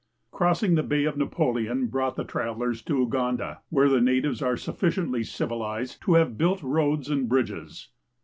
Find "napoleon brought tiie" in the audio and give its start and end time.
1.15-2.27